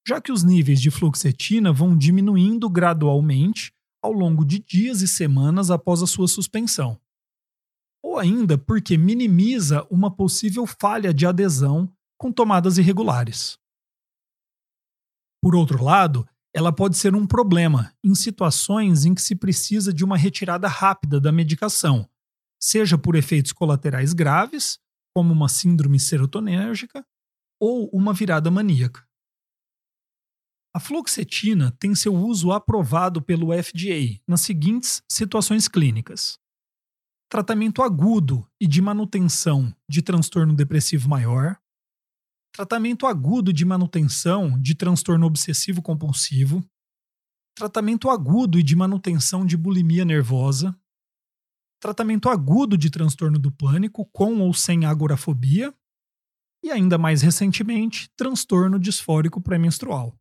já 0.08 0.20
que 0.20 0.32
os 0.32 0.42
níveis 0.42 0.82
de 0.82 0.90
fluoxetina 0.90 1.72
vão 1.72 1.96
diminuindo 1.96 2.68
gradualmente 2.68 3.72
ao 4.02 4.12
longo 4.12 4.44
de 4.44 4.58
dias 4.58 5.04
e 5.04 5.08
semanas 5.08 5.70
após 5.70 6.02
a 6.02 6.08
sua 6.08 6.28
suspensão. 6.28 7.00
Ou 8.04 8.18
ainda 8.18 8.58
porque 8.58 8.98
minimiza 8.98 9.86
uma 9.90 10.10
possível 10.10 10.66
falha 10.66 11.14
de 11.14 11.26
adesão 11.26 11.92
com 12.18 12.32
tomadas 12.32 12.78
irregulares. 12.78 13.58
Por 15.42 15.56
outro 15.56 15.84
lado, 15.84 16.28
ela 16.54 16.74
pode 16.74 16.98
ser 16.98 17.16
um 17.16 17.26
problema 17.26 17.94
em 18.04 18.14
situações 18.14 19.06
em 19.06 19.16
que 19.16 19.22
se 19.22 19.36
precisa 19.36 19.94
de 19.94 20.04
uma 20.04 20.18
retirada 20.18 20.68
rápida 20.68 21.20
da 21.20 21.32
medicação, 21.32 22.08
seja 22.62 22.98
por 22.98 23.16
efeitos 23.16 23.52
colaterais 23.52 24.14
graves, 24.14 24.80
como 25.16 25.34
uma 25.34 25.50
síndrome 25.50 26.00
serotonérgica, 26.00 27.06
ou 27.60 27.90
uma 27.94 28.14
virada 28.14 28.52
maníaca. 28.52 29.06
A 30.74 30.80
fluoxetina 30.80 31.72
tem 31.80 31.94
seu 31.94 32.16
uso 32.16 32.52
aprovado 32.52 33.22
pelo 33.22 33.52
FDA 33.52 34.22
nas 34.28 34.42
seguintes 34.42 35.04
situações 35.10 35.68
clínicas: 35.68 36.40
tratamento 37.32 37.82
agudo 37.82 38.46
e 38.60 38.68
de 38.68 38.82
manutenção 38.82 39.74
de 39.88 40.02
transtorno 40.02 40.54
depressivo 40.54 41.08
maior, 41.08 41.58
tratamento 42.54 43.08
agudo 43.08 43.54
de 43.54 43.64
manutenção 43.64 44.60
de 44.60 44.76
transtorno 44.76 45.26
obsessivo 45.26 45.82
compulsivo, 45.82 46.62
tratamento 47.56 48.10
agudo 48.10 48.60
e 48.60 48.64
de 48.64 48.76
manutenção 48.76 49.46
de 49.46 49.56
bulimia 49.56 50.04
nervosa, 50.04 50.78
tratamento 51.80 52.28
agudo 52.28 52.78
de 52.78 52.90
transtorno 52.90 53.40
do 53.40 53.50
pânico 53.50 54.06
com 54.08 54.42
ou 54.42 54.54
sem 54.54 54.84
agorafobia 54.84 55.74
e, 56.62 56.70
ainda 56.70 56.98
mais 56.98 57.22
recentemente, 57.22 58.12
transtorno 58.18 58.78
disfórico 58.78 59.40
pré-menstrual. 59.40 60.20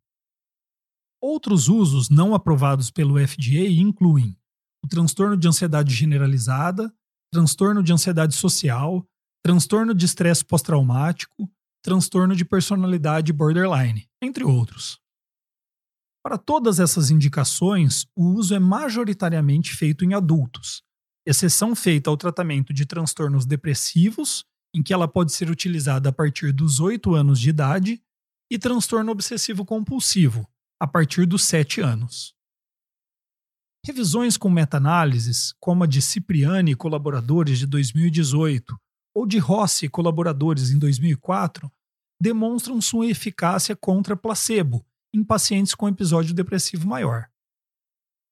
Outros 1.21 1.67
usos 1.67 2.09
não 2.09 2.37
aprovados 2.37 2.88
pelo 2.88 3.19
FDA 3.19 3.69
incluem 3.69 4.38
o 4.85 4.87
transtorno 4.87 5.37
de 5.37 5.49
ansiedade 5.49 5.93
generalizada, 5.93 6.95
transtorno 7.33 7.83
de 7.83 7.93
ansiedade 7.93 8.35
social, 8.35 9.07
transtorno 9.43 9.95
de 9.95 10.05
estresse 10.05 10.45
pós-traumático, 10.45 11.51
transtorno 11.83 12.37
de 12.37 12.45
personalidade 12.45 13.33
borderline, 13.33 14.09
entre 14.21 14.45
outros. 14.45 15.01
Para 16.23 16.37
todas 16.37 16.79
essas 16.79 17.11
indicações, 17.11 18.07
o 18.15 18.27
uso 18.35 18.55
é 18.55 18.59
majoritariamente 18.59 19.75
feito 19.75 20.05
em 20.05 20.13
adultos, 20.13 20.83
exceção 21.27 21.75
feita 21.75 22.11
ao 22.11 22.17
tratamento 22.17 22.75
de 22.75 22.85
transtornos 22.85 23.47
depressivos, 23.47 24.45
em 24.75 24.83
que 24.83 24.93
ela 24.93 25.09
pode 25.09 25.33
ser 25.33 25.51
utilizada 25.51 26.11
a 26.11 26.13
partir 26.13 26.53
dos 26.53 26.79
8 26.79 27.15
anos 27.15 27.41
de 27.41 27.49
idade, 27.49 28.03
e 28.51 28.59
transtorno 28.59 29.13
obsessivo 29.13 29.65
compulsivo, 29.65 30.47
a 30.79 30.87
partir 30.87 31.25
dos 31.25 31.45
7 31.45 31.81
anos. 31.81 32.35
Revisões 33.85 34.37
com 34.37 34.51
meta-análises, 34.51 35.55
como 35.59 35.85
a 35.85 35.87
de 35.87 36.03
Cipriani 36.03 36.73
e 36.73 36.77
colaboradores 36.77 37.59
de 37.59 37.67
2018 37.67 38.79
ou 39.15 39.27
de 39.27 39.39
Rossi 39.39 39.87
e 39.87 39.89
colaboradores 39.89 40.71
em 40.71 40.79
2004, 40.79 41.71
demonstram 42.21 42.81
sua 42.81 43.07
eficácia 43.07 43.75
contra 43.75 44.15
placebo 44.15 44.85
em 45.15 45.25
pacientes 45.25 45.75
com 45.75 45.89
episódio 45.89 46.35
depressivo 46.35 46.87
maior. 46.87 47.27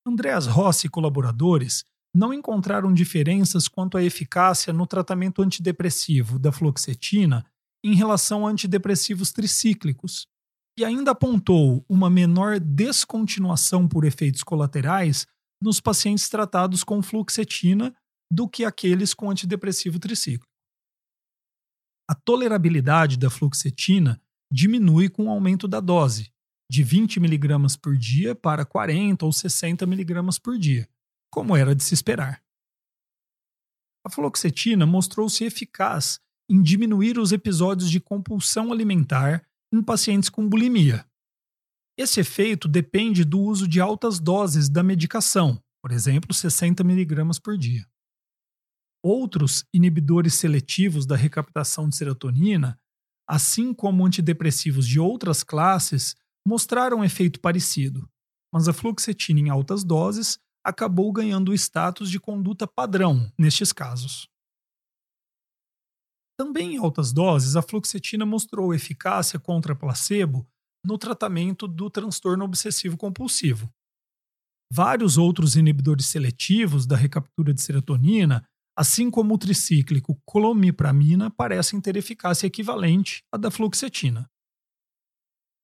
Andreas 0.06 0.46
Rossi 0.46 0.86
e 0.86 0.90
colaboradores 0.90 1.84
não 2.14 2.32
encontraram 2.32 2.92
diferenças 2.92 3.68
quanto 3.68 3.96
à 3.96 4.02
eficácia 4.02 4.72
no 4.72 4.86
tratamento 4.86 5.42
antidepressivo 5.42 6.38
da 6.38 6.52
fluoxetina 6.52 7.44
em 7.82 7.94
relação 7.94 8.46
a 8.46 8.50
antidepressivos 8.50 9.32
tricíclicos, 9.32 10.26
e 10.78 10.84
ainda 10.84 11.10
apontou 11.10 11.84
uma 11.88 12.08
menor 12.08 12.60
descontinuação 12.60 13.88
por 13.88 14.04
efeitos 14.04 14.44
colaterais 14.44 15.26
nos 15.62 15.80
pacientes 15.80 16.28
tratados 16.28 16.84
com 16.84 17.02
fluoxetina 17.02 17.94
do 18.30 18.48
que 18.48 18.64
aqueles 18.64 19.14
com 19.14 19.30
antidepressivo 19.30 19.98
tricíclico. 19.98 20.46
A 22.08 22.14
tolerabilidade 22.14 23.18
da 23.18 23.28
fluoxetina 23.28 24.20
diminui 24.52 25.08
com 25.08 25.26
o 25.26 25.30
aumento 25.30 25.68
da 25.68 25.80
dose, 25.80 26.32
de 26.70 26.82
20 26.82 27.18
mg 27.18 27.78
por 27.80 27.96
dia 27.96 28.34
para 28.34 28.64
40 28.64 29.24
ou 29.24 29.32
60 29.32 29.84
mg 29.84 30.40
por 30.40 30.58
dia, 30.58 30.88
como 31.30 31.56
era 31.56 31.74
de 31.74 31.82
se 31.82 31.94
esperar. 31.94 32.42
A 34.06 34.10
fluoxetina 34.10 34.86
mostrou-se 34.86 35.44
eficaz 35.44 36.20
em 36.50 36.62
diminuir 36.62 37.18
os 37.18 37.32
episódios 37.32 37.90
de 37.90 38.00
compulsão 38.00 38.72
alimentar 38.72 39.46
em 39.72 39.82
pacientes 39.82 40.30
com 40.30 40.48
bulimia. 40.48 41.07
Esse 41.98 42.20
efeito 42.20 42.68
depende 42.68 43.24
do 43.24 43.40
uso 43.40 43.66
de 43.66 43.80
altas 43.80 44.20
doses 44.20 44.68
da 44.68 44.84
medicação, 44.84 45.60
por 45.82 45.90
exemplo, 45.90 46.32
60 46.32 46.84
mg 46.84 47.40
por 47.42 47.58
dia. 47.58 47.84
Outros 49.02 49.64
inibidores 49.74 50.34
seletivos 50.34 51.04
da 51.04 51.16
recaptação 51.16 51.88
de 51.88 51.96
serotonina, 51.96 52.80
assim 53.28 53.74
como 53.74 54.06
antidepressivos 54.06 54.86
de 54.86 55.00
outras 55.00 55.42
classes, 55.42 56.14
mostraram 56.46 57.04
efeito 57.04 57.40
parecido, 57.40 58.08
mas 58.54 58.68
a 58.68 58.72
fluoxetina 58.72 59.40
em 59.40 59.50
altas 59.50 59.82
doses 59.82 60.38
acabou 60.64 61.12
ganhando 61.12 61.50
o 61.50 61.54
status 61.54 62.08
de 62.08 62.20
conduta 62.20 62.64
padrão 62.64 63.28
nestes 63.36 63.72
casos. 63.72 64.28
Também 66.38 66.74
em 66.74 66.78
altas 66.78 67.12
doses, 67.12 67.56
a 67.56 67.62
fluoxetina 67.62 68.24
mostrou 68.24 68.72
eficácia 68.72 69.40
contra 69.40 69.74
placebo 69.74 70.48
no 70.84 70.96
tratamento 70.98 71.66
do 71.66 71.90
transtorno 71.90 72.44
obsessivo 72.44 72.96
compulsivo. 72.96 73.72
Vários 74.72 75.16
outros 75.16 75.56
inibidores 75.56 76.06
seletivos 76.06 76.86
da 76.86 76.96
recaptura 76.96 77.54
de 77.54 77.62
serotonina, 77.62 78.46
assim 78.76 79.10
como 79.10 79.34
o 79.34 79.38
tricíclico 79.38 80.20
clomipramina, 80.26 81.30
parecem 81.30 81.80
ter 81.80 81.96
eficácia 81.96 82.46
equivalente 82.46 83.24
à 83.32 83.36
da 83.36 83.50
fluoxetina. 83.50 84.28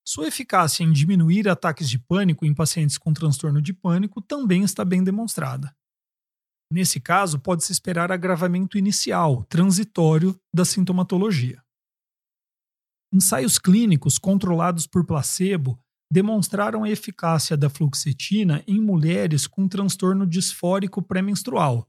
Sua 0.06 0.28
eficácia 0.28 0.84
em 0.84 0.92
diminuir 0.92 1.48
ataques 1.48 1.88
de 1.88 1.98
pânico 1.98 2.44
em 2.44 2.54
pacientes 2.54 2.98
com 2.98 3.12
transtorno 3.12 3.62
de 3.62 3.72
pânico 3.72 4.20
também 4.20 4.62
está 4.62 4.84
bem 4.84 5.02
demonstrada. 5.02 5.74
Nesse 6.70 7.00
caso, 7.00 7.38
pode-se 7.38 7.72
esperar 7.72 8.12
agravamento 8.12 8.76
inicial, 8.76 9.44
transitório, 9.44 10.38
da 10.52 10.64
sintomatologia. 10.64 11.63
Ensaios 13.14 13.60
clínicos 13.60 14.18
controlados 14.18 14.88
por 14.88 15.06
placebo 15.06 15.78
demonstraram 16.10 16.82
a 16.82 16.90
eficácia 16.90 17.56
da 17.56 17.70
fluoxetina 17.70 18.64
em 18.66 18.80
mulheres 18.80 19.46
com 19.46 19.68
transtorno 19.68 20.26
disfórico 20.26 21.00
pré-menstrual, 21.00 21.88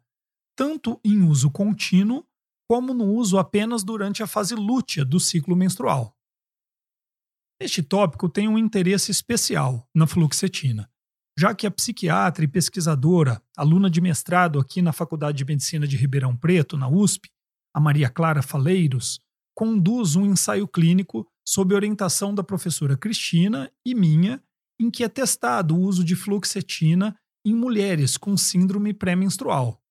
tanto 0.56 1.02
em 1.04 1.24
uso 1.24 1.50
contínuo 1.50 2.24
como 2.70 2.94
no 2.94 3.06
uso 3.06 3.40
apenas 3.40 3.84
durante 3.84 4.22
a 4.22 4.28
fase 4.28 4.54
lútea 4.54 5.04
do 5.04 5.20
ciclo 5.20 5.56
menstrual. 5.56 6.16
Este 7.60 7.82
tópico 7.82 8.30
tem 8.30 8.48
um 8.48 8.56
interesse 8.58 9.10
especial 9.10 9.90
na 9.96 10.06
fluoxetina, 10.06 10.88
já 11.36 11.56
que 11.56 11.66
a 11.66 11.72
psiquiatra 11.72 12.46
e 12.46 12.48
pesquisadora, 12.48 13.42
aluna 13.58 13.90
de 13.90 14.00
mestrado 14.00 14.60
aqui 14.60 14.80
na 14.80 14.94
Faculdade 14.94 15.40
de 15.40 15.46
Medicina 15.46 15.88
de 15.88 15.98
Ribeirão 15.98 16.38
Preto, 16.38 16.78
na 16.78 16.88
USP, 16.88 17.32
a 17.74 17.80
Maria 17.80 18.12
Clara 18.12 18.44
Faleiros, 18.44 19.25
conduz 19.56 20.16
um 20.18 20.26
ensaio 20.26 20.68
clínico 20.68 21.26
sob 21.48 21.74
orientação 21.74 22.36
da 22.36 22.44
professora 22.44 22.98
Cristina 22.98 23.72
e 23.86 23.96
minha, 23.96 24.44
em 24.80 24.92
que 24.92 25.04
é 25.04 25.10
testado 25.10 25.76
o 25.76 25.80
uso 25.80 26.04
de 26.04 26.16
fluoxetina 26.16 27.18
em 27.46 27.56
mulheres 27.56 28.18
com 28.18 28.36
síndrome 28.36 28.94
pré-menstrual, 28.94 29.82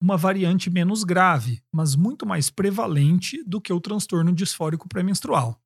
uma 0.00 0.16
variante 0.16 0.70
menos 0.70 1.04
grave, 1.04 1.62
mas 1.70 1.94
muito 1.94 2.24
mais 2.24 2.48
prevalente 2.48 3.44
do 3.44 3.60
que 3.60 3.72
o 3.72 3.80
transtorno 3.80 4.32
disfórico 4.32 4.88
pré-menstrual. 4.88 5.60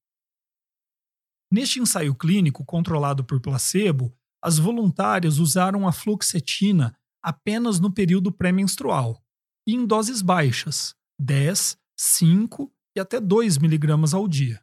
Neste 1.53 1.79
ensaio 1.79 2.15
clínico 2.15 2.65
controlado 2.65 3.23
por 3.23 3.41
placebo, 3.41 4.13
as 4.43 4.59
voluntárias 4.59 5.39
usaram 5.39 5.87
a 5.87 5.93
fluoxetina 5.93 6.99
apenas 7.23 7.79
no 7.79 7.93
período 7.93 8.33
pré-menstrual 8.33 9.23
e 9.67 9.75
em 9.75 9.87
doses 9.87 10.21
baixas, 10.21 10.97
10, 11.21 11.79
5 11.97 12.74
e 12.97 13.01
até 13.01 13.21
2 13.21 13.59
miligramas 13.59 14.15
ao 14.15 14.29
dia. 14.29 14.63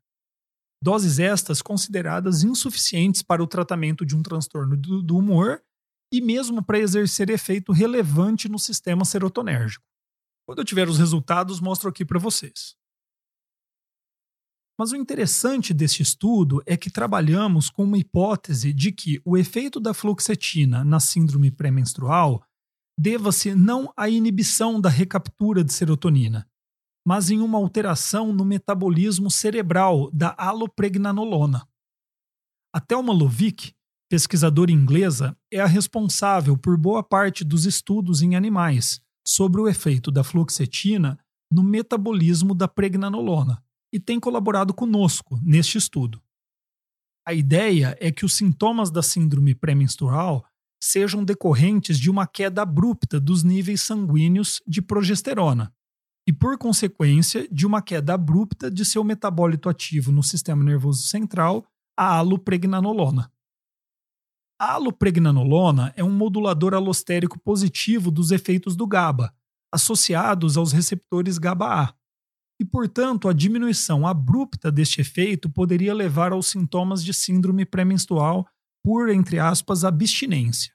Doses 0.84 1.20
estas 1.20 1.62
consideradas 1.62 2.44
insuficientes 2.44 3.22
para 3.22 3.44
o 3.44 3.48
tratamento 3.48 4.06
de 4.06 4.16
um 4.16 4.24
transtorno 4.24 4.76
do, 4.76 5.02
do 5.02 5.18
humor 5.18 5.62
e 6.12 6.20
mesmo 6.20 6.64
para 6.64 6.80
exercer 6.80 7.30
efeito 7.30 7.72
relevante 7.72 8.50
no 8.50 8.58
sistema 8.58 9.06
serotonérgico. 9.06 9.86
Quando 10.46 10.60
eu 10.60 10.66
tiver 10.66 10.90
os 10.90 10.98
resultados, 10.98 11.60
mostro 11.62 11.88
aqui 11.88 12.04
para 12.04 12.20
vocês. 12.20 12.76
Mas 14.78 14.92
o 14.92 14.96
interessante 14.96 15.74
deste 15.74 16.02
estudo 16.02 16.62
é 16.66 16.76
que 16.76 16.90
trabalhamos 16.90 17.70
com 17.70 17.84
uma 17.84 17.98
hipótese 17.98 18.74
de 18.74 18.92
que 18.92 19.22
o 19.24 19.38
efeito 19.38 19.80
da 19.80 19.94
fluoxetina 19.94 20.84
na 20.84 21.00
síndrome 21.00 21.52
pré-menstrual 21.52 22.44
deva-se 23.00 23.54
não 23.54 23.94
à 23.96 24.10
inibição 24.10 24.82
da 24.82 24.90
recaptura 24.90 25.64
de 25.64 25.72
serotonina, 25.72 26.50
mas 27.06 27.30
em 27.30 27.40
uma 27.40 27.58
alteração 27.58 28.32
no 28.32 28.46
metabolismo 28.46 29.30
cerebral 29.30 30.10
da 30.12 30.36
alopregnanolona. 30.38 31.68
A 32.74 32.80
Thelma 32.80 33.12
Lovick, 33.12 33.74
pesquisadora 34.10 34.72
inglesa, 34.72 35.36
é 35.52 35.60
a 35.60 35.66
responsável 35.66 36.58
por 36.58 36.78
boa 36.78 37.04
parte 37.04 37.44
dos 37.44 37.66
estudos 37.66 38.22
em 38.22 38.36
animais 38.36 39.02
sobre 39.28 39.60
o 39.60 39.68
efeito 39.68 40.12
da 40.12 40.24
fluoxetina 40.24 41.20
no 41.52 41.64
metabolismo 41.64 42.56
da 42.56 42.68
pregnanolona 42.68 43.64
e 43.92 44.00
tem 44.00 44.20
colaborado 44.20 44.74
conosco 44.74 45.40
neste 45.44 45.78
estudo. 45.78 46.22
A 47.28 47.34
ideia 47.34 47.98
é 48.00 48.12
que 48.12 48.26
os 48.26 48.34
sintomas 48.34 48.90
da 48.90 49.04
síndrome 49.04 49.54
pré-menstrual 49.54 50.46
sejam 50.82 51.24
decorrentes 51.24 52.00
de 52.00 52.10
uma 52.10 52.26
queda 52.26 52.62
abrupta 52.62 53.20
dos 53.20 53.44
níveis 53.44 53.82
sanguíneos 53.82 54.62
de 54.66 54.82
progesterona 54.82 55.74
e, 56.32 56.34
por 56.34 56.58
consequência, 56.58 57.46
de 57.52 57.68
uma 57.68 57.82
queda 57.82 58.14
abrupta 58.14 58.72
de 58.72 58.86
seu 58.86 59.04
metabólito 59.04 59.68
ativo 59.68 60.14
no 60.14 60.24
sistema 60.24 60.64
nervoso 60.64 61.06
central, 61.06 61.66
a 62.00 62.16
alopregnanolona. 62.16 63.30
A 64.58 64.76
alopregnanolona 64.76 65.94
é 65.94 66.02
um 66.02 66.10
modulador 66.10 66.74
alostérico 66.74 67.38
positivo 67.38 68.10
dos 68.10 68.32
efeitos 68.32 68.78
do 68.78 68.88
GABA, 68.88 69.34
associados 69.74 70.56
aos 70.56 70.72
receptores 70.72 71.38
GABA-A 71.38 71.94
e, 72.62 72.64
portanto, 72.64 73.28
a 73.28 73.34
diminuição 73.34 74.08
abrupta 74.08 74.72
deste 74.72 75.02
efeito 75.02 75.50
poderia 75.50 75.94
levar 75.94 76.32
aos 76.32 76.48
sintomas 76.48 77.04
de 77.04 77.14
síndrome 77.14 77.66
pré-menstrual 77.66 78.48
por, 78.82 79.10
entre 79.10 79.38
aspas, 79.38 79.84
abstinência. 79.84 80.74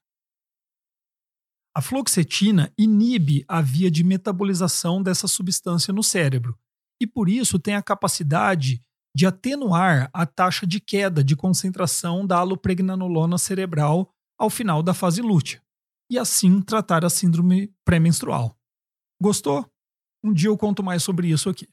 A 1.76 1.82
fluoxetina 1.82 2.72
inibe 2.78 3.44
a 3.46 3.60
via 3.60 3.90
de 3.90 4.02
metabolização 4.02 5.02
dessa 5.02 5.28
substância 5.28 5.92
no 5.92 6.02
cérebro 6.02 6.58
e, 6.98 7.06
por 7.06 7.28
isso, 7.28 7.58
tem 7.58 7.74
a 7.74 7.82
capacidade 7.82 8.82
de 9.14 9.26
atenuar 9.26 10.08
a 10.10 10.24
taxa 10.24 10.66
de 10.66 10.80
queda 10.80 11.22
de 11.22 11.36
concentração 11.36 12.26
da 12.26 12.38
alopregnanolona 12.38 13.36
cerebral 13.36 14.10
ao 14.38 14.48
final 14.48 14.82
da 14.82 14.94
fase 14.94 15.20
lútea 15.20 15.62
e, 16.10 16.18
assim, 16.18 16.62
tratar 16.62 17.04
a 17.04 17.10
síndrome 17.10 17.70
pré-menstrual. 17.84 18.58
Gostou? 19.20 19.70
Um 20.24 20.32
dia 20.32 20.48
eu 20.48 20.56
conto 20.56 20.82
mais 20.82 21.02
sobre 21.02 21.28
isso 21.28 21.50
aqui. 21.50 21.68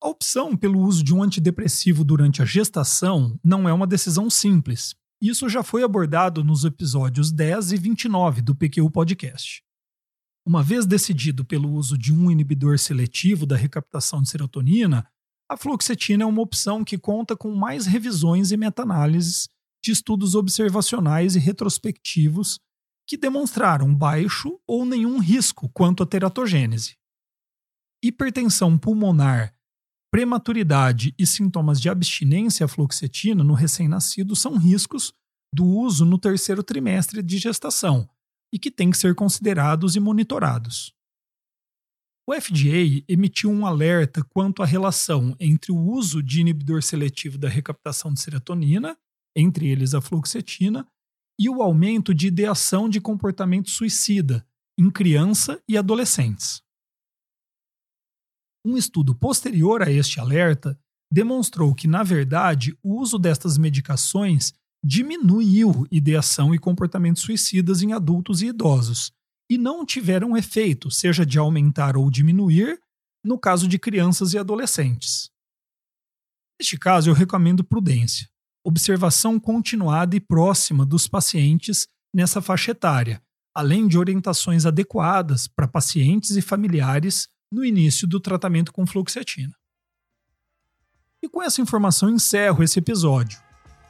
A 0.00 0.06
opção 0.06 0.56
pelo 0.56 0.78
uso 0.78 1.02
de 1.02 1.12
um 1.12 1.20
antidepressivo 1.20 2.04
durante 2.04 2.42
a 2.42 2.44
gestação 2.44 3.36
não 3.42 3.68
é 3.68 3.72
uma 3.72 3.88
decisão 3.88 4.30
simples. 4.30 4.94
Isso 5.24 5.48
já 5.48 5.62
foi 5.62 5.82
abordado 5.82 6.44
nos 6.44 6.66
episódios 6.66 7.32
10 7.32 7.72
e 7.72 7.76
29 7.78 8.42
do 8.42 8.54
PQ 8.54 8.90
Podcast. 8.90 9.62
Uma 10.46 10.62
vez 10.62 10.84
decidido 10.84 11.46
pelo 11.46 11.70
uso 11.72 11.96
de 11.96 12.12
um 12.12 12.30
inibidor 12.30 12.78
seletivo 12.78 13.46
da 13.46 13.56
recaptação 13.56 14.20
de 14.20 14.28
serotonina, 14.28 15.08
a 15.50 15.56
fluoxetina 15.56 16.24
é 16.24 16.26
uma 16.26 16.42
opção 16.42 16.84
que 16.84 16.98
conta 16.98 17.34
com 17.34 17.54
mais 17.54 17.86
revisões 17.86 18.52
e 18.52 18.56
meta-análises 18.58 19.48
de 19.82 19.92
estudos 19.92 20.34
observacionais 20.34 21.34
e 21.36 21.38
retrospectivos 21.38 22.60
que 23.08 23.16
demonstraram 23.16 23.94
baixo 23.94 24.60
ou 24.66 24.84
nenhum 24.84 25.18
risco 25.18 25.70
quanto 25.70 26.02
à 26.02 26.06
teratogênese. 26.06 26.98
Hipertensão 28.02 28.76
pulmonar 28.76 29.53
prematuridade 30.14 31.12
e 31.18 31.26
sintomas 31.26 31.80
de 31.80 31.88
abstinência 31.88 32.66
à 32.66 32.68
fluoxetina 32.68 33.42
no 33.42 33.52
recém-nascido 33.52 34.36
são 34.36 34.56
riscos 34.56 35.12
do 35.52 35.66
uso 35.66 36.04
no 36.04 36.20
terceiro 36.20 36.62
trimestre 36.62 37.20
de 37.20 37.36
gestação 37.36 38.08
e 38.52 38.56
que 38.56 38.70
têm 38.70 38.92
que 38.92 38.96
ser 38.96 39.16
considerados 39.16 39.96
e 39.96 40.00
monitorados. 40.00 40.94
O 42.28 42.32
FDA 42.32 43.02
emitiu 43.08 43.50
um 43.50 43.66
alerta 43.66 44.22
quanto 44.22 44.62
à 44.62 44.66
relação 44.66 45.34
entre 45.40 45.72
o 45.72 45.76
uso 45.76 46.22
de 46.22 46.42
inibidor 46.42 46.80
seletivo 46.80 47.36
da 47.36 47.48
recaptação 47.48 48.14
de 48.14 48.20
serotonina, 48.20 48.96
entre 49.34 49.66
eles 49.66 49.94
a 49.94 50.00
fluoxetina, 50.00 50.86
e 51.36 51.50
o 51.50 51.60
aumento 51.60 52.14
de 52.14 52.28
ideação 52.28 52.88
de 52.88 53.00
comportamento 53.00 53.68
suicida 53.68 54.46
em 54.78 54.88
criança 54.92 55.60
e 55.68 55.76
adolescentes. 55.76 56.62
Um 58.64 58.76
estudo 58.76 59.14
posterior 59.14 59.82
a 59.82 59.90
este 59.90 60.18
alerta 60.18 60.78
demonstrou 61.12 61.74
que, 61.74 61.86
na 61.86 62.02
verdade, 62.02 62.76
o 62.82 62.98
uso 63.00 63.18
destas 63.18 63.58
medicações 63.58 64.52
diminuiu 64.82 65.86
ideação 65.90 66.54
e 66.54 66.58
comportamentos 66.58 67.22
suicidas 67.22 67.82
em 67.82 67.92
adultos 67.92 68.42
e 68.42 68.46
idosos, 68.46 69.12
e 69.50 69.58
não 69.58 69.84
tiveram 69.84 70.36
efeito, 70.36 70.90
seja 70.90 71.24
de 71.24 71.38
aumentar 71.38 71.96
ou 71.96 72.10
diminuir, 72.10 72.80
no 73.24 73.38
caso 73.38 73.68
de 73.68 73.78
crianças 73.78 74.32
e 74.32 74.38
adolescentes. 74.38 75.30
Neste 76.60 76.78
caso, 76.78 77.10
eu 77.10 77.14
recomendo 77.14 77.64
prudência. 77.64 78.28
observação 78.66 79.38
continuada 79.38 80.16
e 80.16 80.20
próxima 80.20 80.86
dos 80.86 81.06
pacientes 81.06 81.86
nessa 82.14 82.40
faixa 82.40 82.70
etária, 82.70 83.22
além 83.54 83.86
de 83.86 83.98
orientações 83.98 84.64
adequadas 84.64 85.46
para 85.46 85.68
pacientes 85.68 86.30
e 86.30 86.40
familiares 86.40 87.28
no 87.54 87.64
início 87.64 88.06
do 88.06 88.18
tratamento 88.18 88.72
com 88.72 88.84
fluoxetina. 88.84 89.54
E 91.22 91.28
com 91.28 91.40
essa 91.40 91.62
informação 91.62 92.10
encerro 92.10 92.64
esse 92.64 92.80
episódio, 92.80 93.38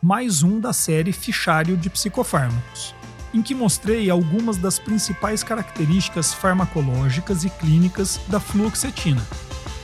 mais 0.02 0.42
um 0.42 0.60
da 0.60 0.74
série 0.74 1.12
Fichário 1.12 1.76
de 1.76 1.88
Psicofármacos, 1.88 2.94
em 3.32 3.40
que 3.42 3.54
mostrei 3.54 4.10
algumas 4.10 4.58
das 4.58 4.78
principais 4.78 5.42
características 5.42 6.34
farmacológicas 6.34 7.42
e 7.42 7.50
clínicas 7.50 8.20
da 8.28 8.38
fluoxetina. 8.38 9.26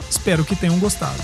Espero 0.09 0.45
que 0.45 0.55
tenham 0.55 0.79
gostado. 0.79 1.21